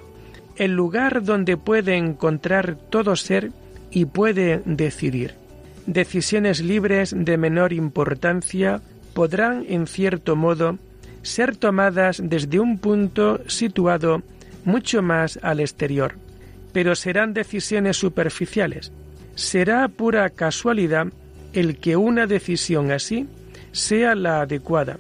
el 0.57 0.73
lugar 0.73 1.25
donde 1.25 1.57
puede 1.57 1.97
encontrar 1.97 2.77
todo 2.91 3.17
ser 3.17 3.51
y 3.91 4.05
puede 4.05 4.61
decidir. 4.67 5.33
Decisiones 5.87 6.61
libres 6.61 7.15
de 7.17 7.39
menor 7.39 7.73
importancia 7.73 8.83
podrán, 9.15 9.65
en 9.71 9.87
cierto 9.87 10.37
modo, 10.37 10.77
ser 11.23 11.57
tomadas 11.57 12.21
desde 12.23 12.61
un 12.61 12.77
punto 12.77 13.41
situado 13.47 14.23
mucho 14.67 15.01
más 15.01 15.39
al 15.43 15.61
exterior, 15.61 16.13
pero 16.75 16.95
serán 16.95 17.33
decisiones 17.33 17.97
superficiales. 17.97 18.93
Será 19.35 19.89
pura 19.89 20.29
casualidad 20.29 21.07
el 21.55 21.79
que 21.79 21.97
una 21.97 22.27
decisión 22.27 22.91
así 22.91 23.27
sea 23.73 24.15
la 24.15 24.43
adecuada, 24.43 24.99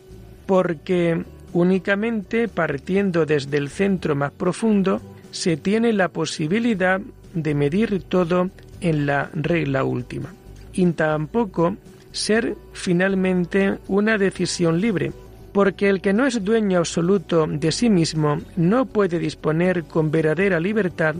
porque 0.52 1.24
únicamente 1.54 2.46
partiendo 2.46 3.24
desde 3.24 3.56
el 3.56 3.70
centro 3.70 4.14
más 4.14 4.32
profundo 4.32 5.00
se 5.30 5.56
tiene 5.56 5.94
la 5.94 6.08
posibilidad 6.08 7.00
de 7.32 7.54
medir 7.54 8.02
todo 8.02 8.50
en 8.82 9.06
la 9.06 9.30
regla 9.32 9.82
última. 9.82 10.34
Y 10.74 10.84
tampoco 10.92 11.78
ser 12.10 12.54
finalmente 12.74 13.78
una 13.88 14.18
decisión 14.18 14.78
libre, 14.78 15.12
porque 15.54 15.88
el 15.88 16.02
que 16.02 16.12
no 16.12 16.26
es 16.26 16.44
dueño 16.44 16.80
absoluto 16.80 17.46
de 17.46 17.72
sí 17.72 17.88
mismo 17.88 18.36
no 18.54 18.84
puede 18.84 19.18
disponer 19.18 19.84
con 19.84 20.10
verdadera 20.10 20.60
libertad, 20.60 21.14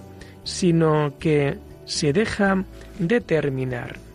sino 0.45 1.15
que 1.19 1.57
se 1.87 2.13
deja 2.13 2.63
determinar. 2.99 4.12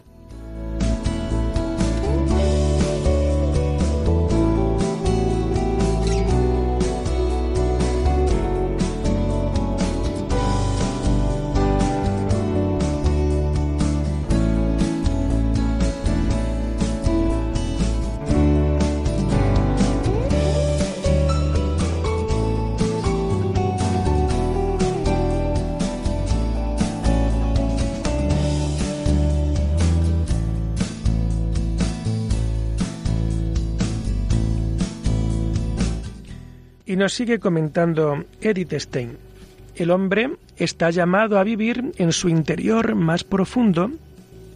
Nos 36.98 37.14
sigue 37.14 37.40
comentando 37.40 38.26
Edith 38.42 38.74
Stein. 38.74 39.18
El 39.76 39.92
hombre 39.92 40.32
está 40.58 40.90
llamado 40.90 41.38
a 41.38 41.44
vivir 41.44 41.92
en 41.98 42.12
su 42.12 42.30
interior 42.30 42.96
más 42.96 43.24
profundo 43.24 43.92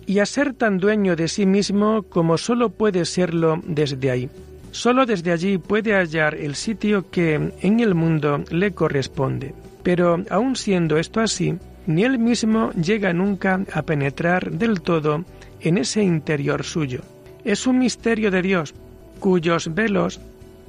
y 0.08 0.20
a 0.20 0.26
ser 0.26 0.54
tan 0.54 0.80
dueño 0.80 1.16
de 1.16 1.28
sí 1.28 1.46
mismo 1.46 2.04
como 2.04 2.38
sólo 2.38 2.70
puede 2.70 3.06
serlo 3.06 3.62
desde 3.66 4.12
ahí. 4.12 4.30
Solo 4.72 5.06
desde 5.06 5.32
allí 5.32 5.58
puede 5.58 5.94
hallar 5.94 6.36
el 6.36 6.56
sitio 6.56 7.12
que 7.12 7.52
en 7.62 7.80
el 7.80 7.94
mundo 7.94 8.44
le 8.50 8.72
corresponde. 8.72 9.54
Pero 9.84 10.24
aun 10.30 10.56
siendo 10.56 10.98
esto 10.98 11.20
así, 11.20 11.56
ni 11.86 12.04
él 12.04 12.20
mismo 12.20 12.72
llega 12.72 13.14
nunca 13.14 13.62
a 13.74 13.82
penetrar 13.84 14.52
del 14.52 14.82
todo 14.82 15.26
en 15.60 15.78
ese 15.78 16.04
interior 16.04 16.64
suyo. 16.64 17.02
Es 17.44 17.68
un 17.68 17.80
misterio 17.80 18.32
de 18.32 18.42
Dios, 18.42 18.74
cuyos 19.20 19.74
velos 19.74 20.20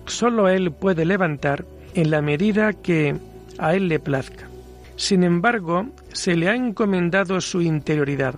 sólo 0.07 0.49
Él 0.49 0.73
puede 0.73 1.05
levantar 1.05 1.65
en 1.95 2.11
la 2.11 2.23
medida 2.23 2.73
que 2.73 3.17
a 3.59 3.75
Él 3.75 3.89
le 3.89 3.99
plazca. 3.99 4.49
Sin 4.97 5.25
embargo, 5.25 5.87
se 6.13 6.37
le 6.37 6.49
ha 6.49 6.55
encomendado 6.55 7.41
su 7.41 7.61
interioridad. 7.63 8.35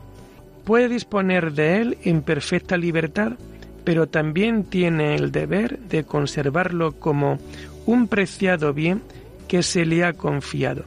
Puede 0.64 0.88
disponer 0.88 1.52
de 1.52 1.80
Él 1.80 1.99
en 2.04 2.23
perfecta 2.23 2.76
libertad 2.76 3.35
pero 3.85 4.09
también 4.09 4.64
tiene 4.64 5.14
el 5.14 5.30
deber 5.30 5.78
de 5.78 6.04
conservarlo 6.04 6.92
como 6.92 7.38
un 7.87 8.09
preciado 8.09 8.73
bien 8.73 9.02
que 9.47 9.62
se 9.62 9.85
le 9.85 10.04
ha 10.04 10.14
confiado. 10.14 10.85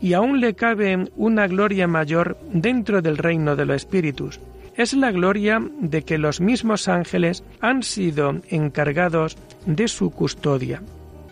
Y 0.00 0.14
aún 0.14 0.40
le 0.40 0.54
cabe 0.54 1.10
una 1.16 1.46
gloria 1.46 1.86
mayor 1.86 2.36
dentro 2.52 3.02
del 3.02 3.18
reino 3.18 3.54
de 3.54 3.66
los 3.66 3.76
espíritus. 3.76 4.40
Es 4.76 4.94
la 4.94 5.10
gloria 5.10 5.60
de 5.80 6.02
que 6.02 6.16
los 6.16 6.40
mismos 6.40 6.88
ángeles 6.88 7.44
han 7.60 7.82
sido 7.82 8.40
encargados 8.48 9.36
de 9.66 9.86
su 9.88 10.10
custodia. 10.10 10.82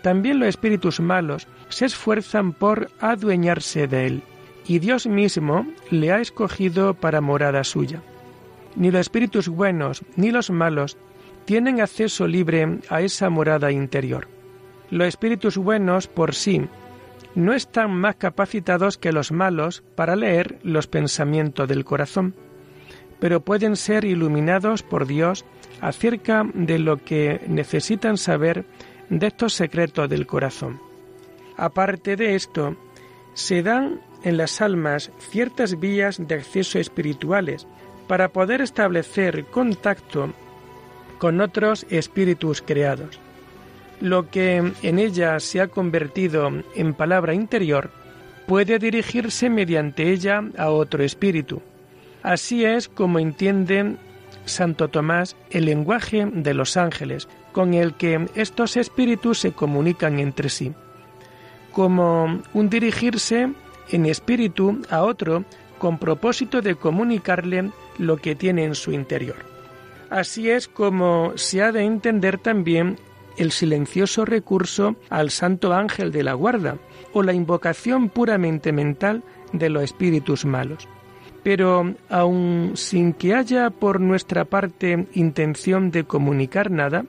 También 0.02 0.38
los 0.38 0.48
espíritus 0.48 1.00
malos 1.00 1.46
se 1.68 1.86
esfuerzan 1.86 2.52
por 2.52 2.90
adueñarse 3.00 3.86
de 3.86 4.06
él, 4.06 4.22
y 4.66 4.78
Dios 4.78 5.06
mismo 5.06 5.66
le 5.90 6.12
ha 6.12 6.20
escogido 6.20 6.94
para 6.94 7.20
morada 7.20 7.64
suya. 7.64 8.02
Ni 8.76 8.90
los 8.90 9.00
espíritus 9.00 9.48
buenos 9.48 10.02
ni 10.16 10.30
los 10.30 10.50
malos 10.50 10.96
tienen 11.44 11.80
acceso 11.80 12.26
libre 12.26 12.78
a 12.88 13.00
esa 13.00 13.30
morada 13.30 13.72
interior. 13.72 14.28
Los 14.90 15.08
espíritus 15.08 15.56
buenos 15.56 16.08
por 16.08 16.34
sí 16.34 16.62
no 17.34 17.54
están 17.54 17.92
más 17.92 18.16
capacitados 18.16 18.98
que 18.98 19.12
los 19.12 19.32
malos 19.32 19.82
para 19.94 20.16
leer 20.16 20.58
los 20.62 20.86
pensamientos 20.86 21.68
del 21.68 21.84
corazón, 21.84 22.34
pero 23.20 23.40
pueden 23.40 23.76
ser 23.76 24.04
iluminados 24.04 24.82
por 24.82 25.06
Dios 25.06 25.44
acerca 25.80 26.44
de 26.52 26.78
lo 26.78 26.96
que 26.96 27.42
necesitan 27.46 28.16
saber 28.16 28.64
de 29.08 29.26
estos 29.28 29.54
secretos 29.54 30.08
del 30.08 30.26
corazón. 30.26 30.80
Aparte 31.56 32.16
de 32.16 32.34
esto, 32.34 32.76
se 33.34 33.62
dan 33.62 34.00
en 34.22 34.36
las 34.36 34.60
almas 34.60 35.12
ciertas 35.18 35.78
vías 35.78 36.16
de 36.26 36.34
acceso 36.34 36.78
espirituales 36.78 37.66
para 38.06 38.28
poder 38.28 38.60
establecer 38.60 39.44
contacto 39.46 40.32
con 41.18 41.40
otros 41.40 41.86
espíritus 41.90 42.62
creados. 42.62 43.20
Lo 44.00 44.30
que 44.30 44.56
en 44.82 44.98
ella 44.98 45.38
se 45.40 45.60
ha 45.60 45.68
convertido 45.68 46.50
en 46.74 46.94
palabra 46.94 47.34
interior 47.34 47.90
puede 48.46 48.78
dirigirse 48.78 49.50
mediante 49.50 50.10
ella 50.10 50.42
a 50.56 50.70
otro 50.70 51.04
espíritu. 51.04 51.62
Así 52.22 52.64
es 52.64 52.88
como 52.88 53.18
entiende 53.18 53.96
Santo 54.44 54.88
Tomás 54.88 55.36
el 55.50 55.64
lenguaje 55.64 56.26
de 56.26 56.54
los 56.54 56.76
ángeles, 56.76 57.28
con 57.52 57.74
el 57.74 57.94
que 57.94 58.28
estos 58.34 58.76
espíritus 58.76 59.38
se 59.38 59.52
comunican 59.52 60.18
entre 60.18 60.48
sí, 60.48 60.72
como 61.72 62.40
un 62.54 62.70
dirigirse 62.70 63.50
en 63.90 64.06
espíritu 64.06 64.80
a 64.90 65.02
otro 65.02 65.44
con 65.78 65.98
propósito 65.98 66.60
de 66.60 66.74
comunicarle 66.74 67.70
lo 67.98 68.18
que 68.18 68.34
tiene 68.34 68.64
en 68.64 68.74
su 68.74 68.92
interior. 68.92 69.36
Así 70.10 70.50
es 70.50 70.68
como 70.68 71.32
se 71.36 71.62
ha 71.62 71.72
de 71.72 71.82
entender 71.82 72.38
también 72.38 72.98
el 73.36 73.52
silencioso 73.52 74.24
recurso 74.24 74.96
al 75.08 75.30
Santo 75.30 75.72
Ángel 75.72 76.12
de 76.12 76.22
la 76.22 76.34
Guarda 76.34 76.76
o 77.12 77.22
la 77.22 77.32
invocación 77.32 78.10
puramente 78.10 78.72
mental 78.72 79.22
de 79.52 79.70
los 79.70 79.82
espíritus 79.82 80.44
malos. 80.44 80.88
Pero 81.42 81.94
aun 82.08 82.72
sin 82.74 83.12
que 83.12 83.34
haya 83.34 83.70
por 83.70 84.00
nuestra 84.00 84.44
parte 84.44 85.06
intención 85.14 85.90
de 85.90 86.04
comunicar 86.04 86.70
nada, 86.70 87.04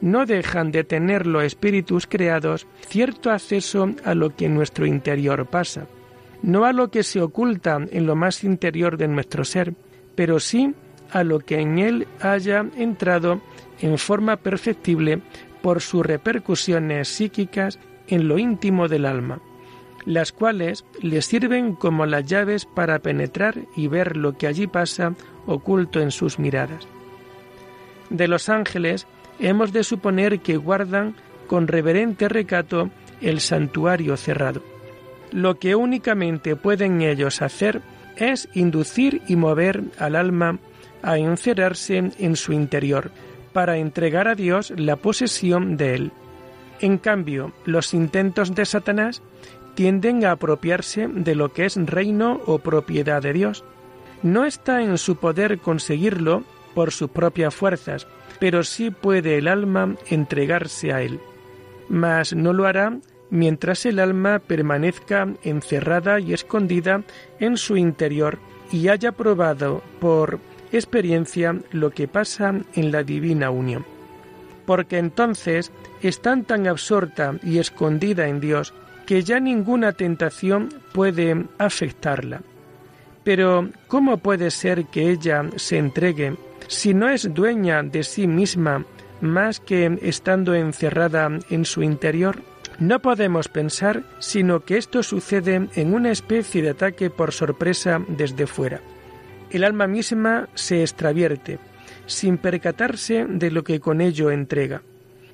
no 0.00 0.26
dejan 0.26 0.70
de 0.70 0.84
tener 0.84 1.26
los 1.26 1.44
espíritus 1.44 2.06
creados 2.06 2.66
cierto 2.88 3.30
acceso 3.30 3.90
a 4.04 4.14
lo 4.14 4.34
que 4.34 4.46
en 4.46 4.54
nuestro 4.54 4.86
interior 4.86 5.46
pasa, 5.46 5.86
no 6.42 6.64
a 6.64 6.72
lo 6.72 6.90
que 6.90 7.02
se 7.02 7.20
oculta 7.20 7.78
en 7.90 8.06
lo 8.06 8.14
más 8.14 8.44
interior 8.44 8.96
de 8.96 9.08
nuestro 9.08 9.44
ser, 9.44 9.74
pero 10.14 10.40
sí 10.40 10.74
a 11.10 11.24
lo 11.24 11.40
que 11.40 11.60
en 11.60 11.78
él 11.78 12.06
haya 12.20 12.64
entrado 12.76 13.40
en 13.80 13.98
forma 13.98 14.36
perceptible 14.36 15.20
por 15.62 15.80
sus 15.80 16.04
repercusiones 16.04 17.08
psíquicas 17.08 17.78
en 18.08 18.28
lo 18.28 18.38
íntimo 18.38 18.88
del 18.88 19.04
alma, 19.04 19.40
las 20.04 20.32
cuales 20.32 20.84
le 21.00 21.22
sirven 21.22 21.74
como 21.74 22.06
las 22.06 22.24
llaves 22.24 22.64
para 22.64 22.98
penetrar 23.00 23.56
y 23.76 23.88
ver 23.88 24.16
lo 24.16 24.36
que 24.36 24.46
allí 24.46 24.66
pasa 24.66 25.14
oculto 25.46 26.00
en 26.00 26.10
sus 26.10 26.38
miradas. 26.38 26.86
De 28.10 28.28
los 28.28 28.48
ángeles 28.48 29.06
hemos 29.38 29.72
de 29.72 29.84
suponer 29.84 30.40
que 30.40 30.56
guardan 30.56 31.14
con 31.46 31.68
reverente 31.68 32.28
recato 32.28 32.90
el 33.20 33.40
santuario 33.40 34.16
cerrado. 34.16 34.62
Lo 35.30 35.58
que 35.58 35.74
únicamente 35.74 36.56
pueden 36.56 37.02
ellos 37.02 37.42
hacer 37.42 37.82
es 38.16 38.48
inducir 38.54 39.22
y 39.28 39.36
mover 39.36 39.82
al 39.98 40.16
alma 40.16 40.58
a 41.02 41.18
encerrarse 41.18 42.12
en 42.18 42.36
su 42.36 42.52
interior, 42.52 43.10
para 43.52 43.78
entregar 43.78 44.28
a 44.28 44.34
Dios 44.34 44.72
la 44.76 44.96
posesión 44.96 45.76
de 45.76 45.94
él. 45.94 46.12
En 46.80 46.98
cambio, 46.98 47.52
los 47.64 47.94
intentos 47.94 48.54
de 48.54 48.64
Satanás 48.64 49.22
tienden 49.78 50.24
a 50.24 50.32
apropiarse 50.32 51.06
de 51.06 51.36
lo 51.36 51.52
que 51.52 51.64
es 51.64 51.76
reino 51.76 52.40
o 52.46 52.58
propiedad 52.58 53.22
de 53.22 53.32
Dios. 53.32 53.62
No 54.24 54.44
está 54.44 54.82
en 54.82 54.98
su 54.98 55.14
poder 55.14 55.60
conseguirlo 55.60 56.42
por 56.74 56.90
sus 56.90 57.10
propias 57.10 57.54
fuerzas, 57.54 58.08
pero 58.40 58.64
sí 58.64 58.90
puede 58.90 59.38
el 59.38 59.46
alma 59.46 59.94
entregarse 60.10 60.92
a 60.92 61.02
él. 61.02 61.20
Mas 61.88 62.34
no 62.34 62.52
lo 62.52 62.66
hará 62.66 62.98
mientras 63.30 63.86
el 63.86 64.00
alma 64.00 64.40
permanezca 64.40 65.28
encerrada 65.44 66.18
y 66.18 66.32
escondida 66.32 67.04
en 67.38 67.56
su 67.56 67.76
interior 67.76 68.40
y 68.72 68.88
haya 68.88 69.12
probado 69.12 69.84
por 70.00 70.40
experiencia 70.72 71.56
lo 71.70 71.90
que 71.90 72.08
pasa 72.08 72.52
en 72.74 72.90
la 72.90 73.04
divina 73.04 73.50
unión. 73.50 73.86
Porque 74.66 74.98
entonces 74.98 75.70
están 76.02 76.42
tan 76.42 76.66
absorta 76.66 77.36
y 77.44 77.58
escondida 77.58 78.26
en 78.26 78.40
Dios 78.40 78.74
que 79.08 79.22
ya 79.22 79.40
ninguna 79.40 79.92
tentación 79.92 80.68
puede 80.92 81.46
afectarla. 81.56 82.42
Pero 83.24 83.70
¿cómo 83.86 84.18
puede 84.18 84.50
ser 84.50 84.84
que 84.84 85.10
ella 85.10 85.46
se 85.56 85.78
entregue 85.78 86.36
si 86.66 86.92
no 86.92 87.08
es 87.08 87.32
dueña 87.32 87.82
de 87.82 88.02
sí 88.02 88.26
misma 88.26 88.84
más 89.22 89.60
que 89.60 89.98
estando 90.02 90.54
encerrada 90.54 91.30
en 91.48 91.64
su 91.64 91.82
interior? 91.82 92.42
No 92.78 93.00
podemos 93.00 93.48
pensar 93.48 94.02
sino 94.18 94.66
que 94.66 94.76
esto 94.76 95.02
sucede 95.02 95.68
en 95.74 95.94
una 95.94 96.10
especie 96.10 96.60
de 96.60 96.68
ataque 96.68 97.08
por 97.08 97.32
sorpresa 97.32 98.02
desde 98.08 98.46
fuera. 98.46 98.82
El 99.48 99.64
alma 99.64 99.86
misma 99.86 100.50
se 100.54 100.82
extravierte, 100.82 101.58
sin 102.04 102.36
percatarse 102.36 103.24
de 103.26 103.50
lo 103.52 103.64
que 103.64 103.80
con 103.80 104.02
ello 104.02 104.30
entrega. 104.30 104.82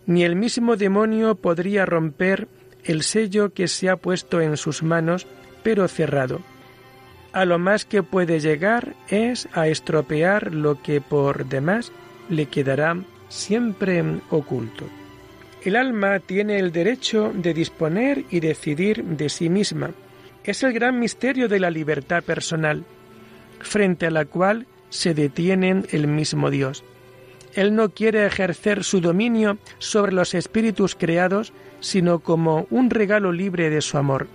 Ni 0.06 0.22
el 0.22 0.36
mismo 0.36 0.76
demonio 0.76 1.34
podría 1.34 1.86
romper 1.86 2.46
el 2.84 3.02
sello 3.02 3.52
que 3.52 3.68
se 3.68 3.88
ha 3.88 3.96
puesto 3.96 4.40
en 4.40 4.56
sus 4.56 4.82
manos, 4.82 5.26
pero 5.62 5.88
cerrado. 5.88 6.40
A 7.32 7.44
lo 7.44 7.58
más 7.58 7.84
que 7.84 8.02
puede 8.02 8.38
llegar 8.40 8.94
es 9.08 9.48
a 9.52 9.66
estropear 9.68 10.54
lo 10.54 10.80
que 10.82 11.00
por 11.00 11.46
demás 11.46 11.90
le 12.28 12.46
quedará 12.46 12.96
siempre 13.28 14.02
oculto. 14.30 14.86
El 15.64 15.76
alma 15.76 16.20
tiene 16.20 16.58
el 16.58 16.72
derecho 16.72 17.32
de 17.34 17.54
disponer 17.54 18.24
y 18.30 18.40
decidir 18.40 19.02
de 19.02 19.28
sí 19.28 19.48
misma. 19.48 19.92
Es 20.44 20.62
el 20.62 20.74
gran 20.74 21.00
misterio 21.00 21.48
de 21.48 21.58
la 21.58 21.70
libertad 21.70 22.22
personal, 22.22 22.84
frente 23.60 24.06
a 24.06 24.10
la 24.10 24.26
cual 24.26 24.66
se 24.90 25.14
detiene 25.14 25.82
el 25.90 26.06
mismo 26.06 26.50
Dios. 26.50 26.84
Él 27.54 27.74
no 27.74 27.90
quiere 27.90 28.26
ejercer 28.26 28.84
su 28.84 29.00
dominio 29.00 29.58
sobre 29.78 30.12
los 30.12 30.34
espíritus 30.34 30.94
creados, 30.94 31.52
sino 31.84 32.20
como 32.20 32.66
un 32.70 32.88
regalo 32.88 33.30
libre 33.30 33.68
de 33.68 33.82
su 33.82 33.98
amor. 33.98 34.26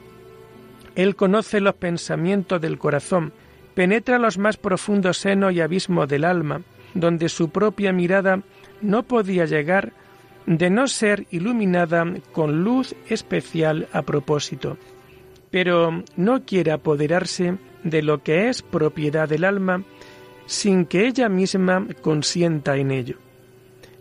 Él 0.93 1.15
conoce 1.15 1.59
los 1.59 1.73
pensamientos 1.73 2.61
del 2.61 2.77
corazón, 2.77 3.33
penetra 3.73 4.19
los 4.19 4.37
más 4.37 4.57
profundos 4.57 5.17
senos 5.17 5.51
y 5.53 5.59
abismos 5.59 6.07
del 6.07 6.25
alma, 6.25 6.61
donde 6.93 7.27
su 7.27 7.49
propia 7.49 7.91
mirada 7.91 8.43
no 8.81 9.01
podía 9.01 9.45
llegar 9.45 9.93
de 10.45 10.69
no 10.69 10.87
ser 10.87 11.25
iluminada 11.31 12.05
con 12.33 12.63
luz 12.63 12.93
especial 13.07 13.87
a 13.93 14.03
propósito, 14.03 14.77
pero 15.49 16.03
no 16.17 16.45
quiere 16.45 16.71
apoderarse 16.71 17.57
de 17.83 18.03
lo 18.03 18.21
que 18.21 18.49
es 18.49 18.61
propiedad 18.61 19.27
del 19.27 19.43
alma 19.43 19.83
sin 20.45 20.85
que 20.85 21.07
ella 21.07 21.29
misma 21.29 21.87
consienta 22.01 22.77
en 22.77 22.91
ello. 22.91 23.17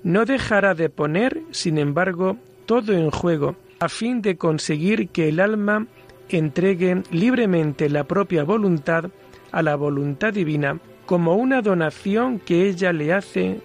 No 0.03 0.27
dejará 0.27 0.75
de 0.75 0.91
poner, 0.91 1.41
sin 1.51 1.79
embargo, 1.79 2.37
todo 2.69 2.93
en 2.93 3.11
juego, 3.11 3.57
a 3.81 3.89
fin 3.89 4.21
de 4.21 4.37
conseguir 4.37 5.09
que 5.09 5.31
el 5.31 5.41
alma 5.41 5.87
entregue 6.29 7.03
libremente 7.11 7.89
la 7.89 8.05
propia 8.05 8.45
voluntad 8.45 9.07
a 9.53 9.63
la 9.63 9.75
voluntad 9.75 10.35
divina 10.35 10.79
como 11.07 11.37
una 11.37 11.63
donación 11.63 12.39
que 12.39 12.69
ella 12.69 12.93
le 12.93 13.15
hace 13.15 13.63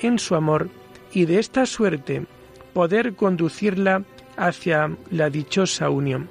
en 0.00 0.18
su 0.18 0.34
amor 0.34 0.70
y 1.12 1.26
de 1.26 1.38
esta 1.38 1.66
suerte 1.66 2.24
poder 2.72 3.14
conducirla 3.14 4.04
hacia 4.38 4.90
la 5.10 5.28
dichosa 5.28 5.90
unión. 5.90 6.30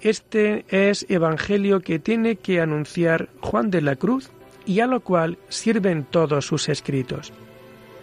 Este 0.00 0.64
es 0.70 1.04
evangelio 1.10 1.80
que 1.80 1.98
tiene 1.98 2.36
que 2.36 2.62
anunciar 2.62 3.28
Juan 3.42 3.70
de 3.70 3.82
la 3.82 3.96
Cruz 3.96 4.30
y 4.64 4.80
a 4.80 4.86
lo 4.86 5.00
cual 5.00 5.36
sirven 5.50 6.06
todos 6.10 6.46
sus 6.46 6.70
escritos. 6.70 7.30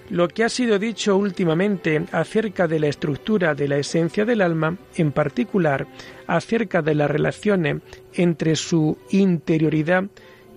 Lo 0.09 0.27
que 0.27 0.43
ha 0.43 0.49
sido 0.49 0.79
dicho 0.79 1.15
últimamente 1.15 2.03
acerca 2.11 2.67
de 2.67 2.79
la 2.79 2.87
estructura 2.87 3.53
de 3.53 3.67
la 3.67 3.77
esencia 3.77 4.25
del 4.25 4.41
alma, 4.41 4.77
en 4.95 5.11
particular 5.11 5.85
acerca 6.25 6.81
de 6.81 6.95
las 6.95 7.11
relaciones 7.11 7.81
entre 8.13 8.55
su 8.55 8.97
interioridad 9.11 10.05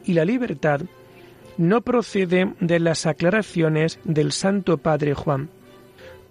y 0.04 0.14
la 0.14 0.24
libertad, 0.24 0.80
no 1.58 1.82
procede 1.82 2.54
de 2.60 2.80
las 2.80 3.04
aclaraciones 3.04 3.98
del 4.04 4.32
Santo 4.32 4.78
Padre 4.78 5.12
Juan. 5.14 5.50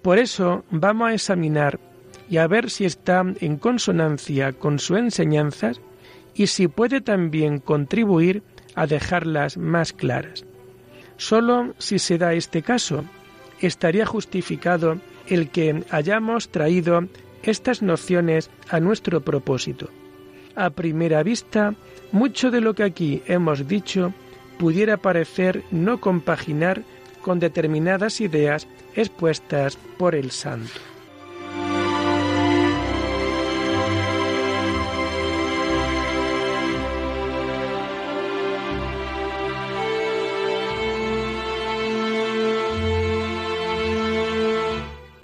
Por 0.02 0.18
eso 0.18 0.64
vamos 0.70 1.10
a 1.10 1.14
examinar 1.14 1.78
y 2.28 2.38
a 2.38 2.48
ver 2.48 2.70
si 2.70 2.84
está 2.84 3.24
en 3.40 3.56
consonancia 3.56 4.52
con 4.52 4.80
sus 4.80 4.98
enseñanzas 4.98 5.80
y 6.34 6.48
si 6.48 6.66
puede 6.66 7.00
también 7.00 7.60
contribuir 7.60 8.42
a 8.74 8.88
dejarlas 8.88 9.56
más 9.58 9.92
claras. 9.92 10.44
Solo 11.16 11.74
si 11.78 11.98
se 11.98 12.18
da 12.18 12.34
este 12.34 12.62
caso, 12.62 13.04
estaría 13.60 14.06
justificado 14.06 14.98
el 15.26 15.50
que 15.50 15.84
hayamos 15.90 16.48
traído 16.48 17.04
estas 17.42 17.82
nociones 17.82 18.50
a 18.68 18.80
nuestro 18.80 19.20
propósito. 19.20 19.88
A 20.54 20.70
primera 20.70 21.22
vista, 21.22 21.74
mucho 22.12 22.50
de 22.50 22.60
lo 22.60 22.74
que 22.74 22.82
aquí 22.82 23.22
hemos 23.26 23.66
dicho 23.66 24.12
pudiera 24.58 24.96
parecer 24.96 25.64
no 25.70 26.00
compaginar 26.00 26.82
con 27.22 27.38
determinadas 27.38 28.20
ideas 28.20 28.66
expuestas 28.94 29.76
por 29.96 30.14
el 30.14 30.30
santo. 30.30 30.91